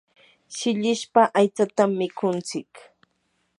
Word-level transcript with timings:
shillishqa 0.55 1.23
aytsatam 1.39 1.91
mikuntsik. 1.99 2.71